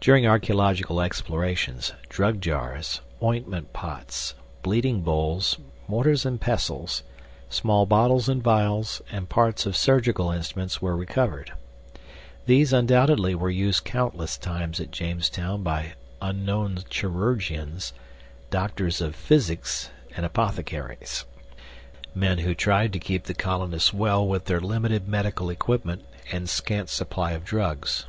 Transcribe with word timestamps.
During 0.00 0.26
archeological 0.26 1.02
explorations, 1.02 1.92
drug 2.08 2.40
jars, 2.40 3.02
ointment 3.22 3.74
pots, 3.74 4.34
bleeding 4.62 5.02
bowls, 5.02 5.58
mortars 5.86 6.24
and 6.24 6.40
pestles, 6.40 7.02
small 7.50 7.84
bottles 7.84 8.26
and 8.26 8.42
vials, 8.42 9.02
and 9.12 9.28
parts 9.28 9.66
of 9.66 9.76
surgical 9.76 10.30
instruments 10.30 10.80
were 10.80 10.96
recovered. 10.96 11.52
These, 12.46 12.72
undoubtedly, 12.72 13.34
were 13.34 13.50
used 13.50 13.84
countless 13.84 14.38
times 14.38 14.80
at 14.80 14.90
Jamestown 14.90 15.62
by 15.62 15.92
unknown 16.22 16.78
"chirurgions," 16.88 17.92
doctors 18.48 19.02
of 19.02 19.14
"physickes," 19.14 19.90
and 20.16 20.24
apothecaries 20.24 21.26
men 22.14 22.38
who 22.38 22.54
tried 22.54 22.94
to 22.94 22.98
keep 22.98 23.24
the 23.24 23.34
colonists 23.34 23.92
well 23.92 24.26
with 24.26 24.46
their 24.46 24.60
limited 24.62 25.06
medical 25.06 25.50
equipment 25.50 26.02
and 26.32 26.48
scant 26.48 26.88
supply 26.88 27.32
of 27.32 27.44
drugs. 27.44 28.06